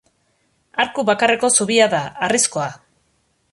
[0.83, 2.69] Arku bakarreko zubia da, harrizkoa.